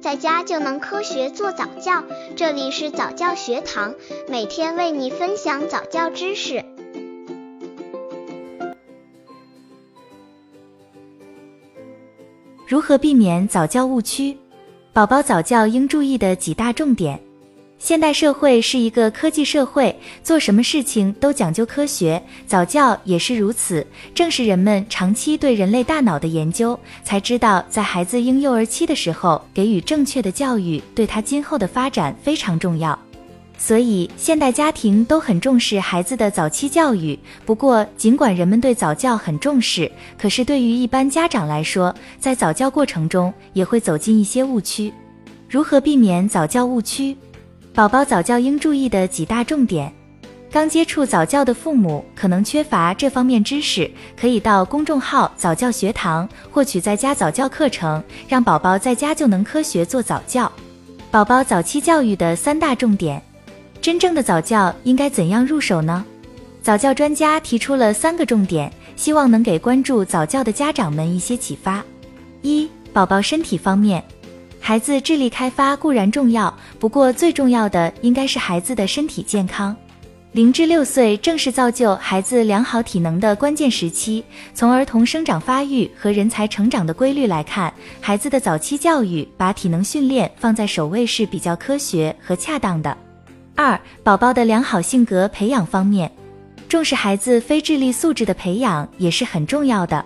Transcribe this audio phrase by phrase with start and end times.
[0.00, 2.02] 在家就能科学做早教。
[2.34, 3.94] 这里是早教学堂，
[4.28, 6.64] 每天为你分享早教知识。
[12.66, 14.36] 如何避免早教误区？
[14.92, 17.20] 宝宝早教应注意的几大重点。
[17.80, 23.84] 现代社会是一个科技社会，做什么事情都讲究科学，早教也是如此。
[24.14, 32.96] 正是人们长期对人类大脑的研究，才知道在孩子婴幼儿期的时候给予正确的教育，对他今后的发展非常重要。
[33.56, 37.18] 所以，现代家庭都很重视孩子的早期教育。
[37.46, 44.92] 不过，尽管人们对早教很重视，可是对于一般家长来说，在早教过程中也会走进一些误区。
[45.48, 47.16] 如何避免早教误区？
[47.72, 49.90] 宝宝早教应注意的几大重点：
[50.50, 53.88] 刚接触早教的父母可能缺乏这方面知识，
[54.20, 60.50] 可以到公众号早教学堂获取在家早教课程，让宝宝在家就能科学做早教。
[61.12, 63.22] 宝宝早期教育的三大重点，
[63.80, 66.04] 真正的早教应该怎样入手呢？
[66.60, 71.82] 早教专家提出了三个重点，希望能给关注早教的家长们一些启发。
[72.42, 74.02] 一、宝宝身体方面。
[74.60, 79.74] 孩子智力开发固然重要，不过最重要的应该是孩子的身体健康。
[80.32, 84.22] 零至六岁正是造就孩子良好体能的关键时期。
[84.54, 92.96] 从儿童生长发育和人才成长的规律来看，孩子的早期教育把体能训练放在首位是比较科学和恰当的。
[93.56, 96.08] 二、宝宝的良好性格培养方面，
[96.68, 100.04] 重视孩子非智力素质的培养也是很重要的。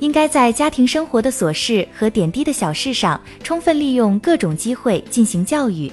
[0.00, 5.90] 应该在家庭生活的琐事和点滴的小事上，充分利用各种机会进行教育。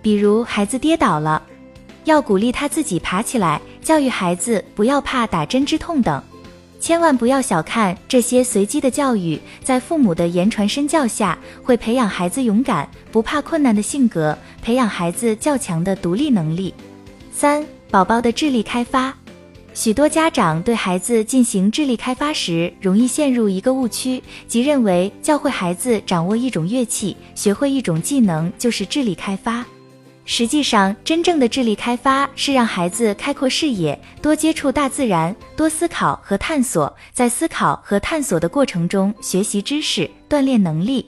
[0.00, 1.42] 比如孩子跌倒了，
[2.04, 6.22] 要鼓励他自己爬起来；教育孩子不要怕打针之痛等。
[6.78, 16.72] 千万不要小看这些随机的教育，在父母的言传身教下，会培养孩子勇敢、不怕困难的性格，培养孩子较强的独立能力。
[17.30, 19.14] 三、宝宝的智力开发。
[19.72, 29.64] 许多家长对孩子进行智力开发时，容易陷入一个误区，即认为教会孩子掌握一种乐器、学会一种技能就是智力开发。
[30.26, 41.06] 实际上，真正的智力开发是让孩子开阔视野，多接触大自然，多思考和探索，在思考和探索的过程中学习知识，锻炼能力。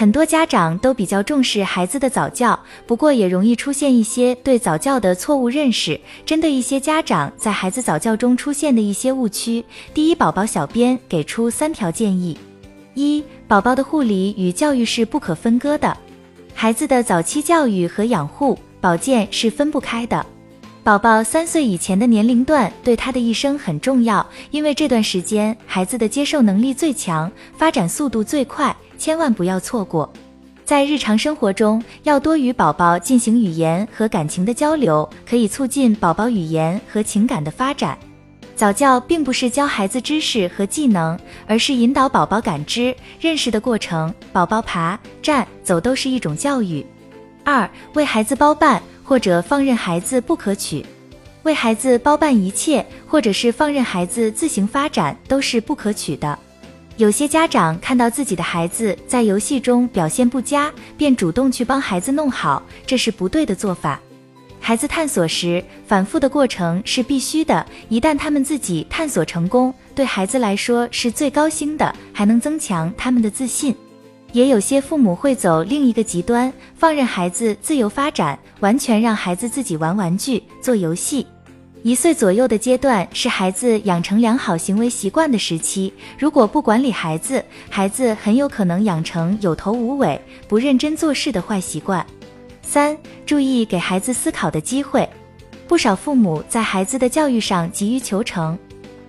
[0.00, 6.00] 很多家长都比较重视孩子的早教，不过也容易出现一些对早教的错误认识。
[6.24, 9.62] 针对一些家长在孩子早教中出现的一些误区，
[9.92, 12.34] 第一，宝宝小编给出三条建议：
[12.94, 15.94] 一、宝宝的护理与教育是不可分割的，
[16.54, 20.24] 孩子的早期教育和养护保健是分不开的。
[20.82, 28.74] 宝宝三岁以前的年龄段对他的一生很重要，因为这段时间孩子的接受能力最强，发展速度最快。
[29.00, 30.12] 千万不要错过，
[30.62, 37.98] 在日常生活中要多与宝宝进行语言和感情的交流，可以促进宝宝语言和情感的发展。
[38.54, 44.14] 早教并不是教孩子知识和技能，而是引导宝宝感知、认识的过程。
[44.34, 46.84] 宝宝爬、站、走都是一种教育。
[47.42, 50.84] 二、为孩子包办或者放任孩子不可取，
[51.44, 56.38] 为孩子包办一切或者是放任孩子自行发展都是不可取的。
[57.00, 63.98] 有些家长看到自己的孩子在游戏中表现不佳，便主动去帮孩子弄好，这是不对的做法。
[64.60, 67.64] 孩子探索时，反复的过程是必须的。
[67.88, 73.74] 一旦他们自己探索成功，对孩子来说是最高兴的，还能增强他们的自信。
[74.32, 81.26] 也有些父母会走另一个极端，放任孩子自由发展，完全让孩子自己玩玩具、做游戏。
[81.82, 92.04] 一岁左右的阶段是孩子养成良好行为习惯的时期，如果不管理孩子，孩子很有可能养成有头无尾、不认真做事的坏习惯。
[92.60, 95.08] 三、注意给孩子思考的机会。
[95.66, 98.58] 不少父母在孩子的教育上急于求成，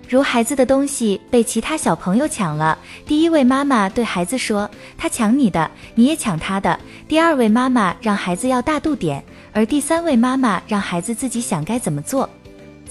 [0.08, 12.30] 如孩子的东西被其他小朋友抢了，第一位妈妈对孩子说：“他抢你的，你也抢他的。”第二位妈妈让孩子要大度点，而第三位妈妈让孩子自己想该怎么做。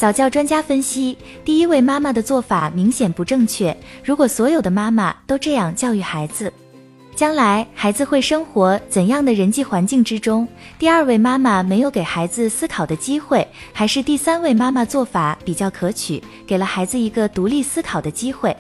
[0.02, 1.16] 早教专家分析，
[1.46, 3.78] 第一位妈妈的做法明显不正确。
[4.04, 6.52] 如果所有的妈妈都这样教育孩子，
[7.16, 10.48] 将来孩子会生活怎样的人际环境之中？
[10.80, 18.58] 第二位妈妈没有给孩子思考的机会，还是第三位妈妈做法比较可取，给了孩子一个独立思考的机会？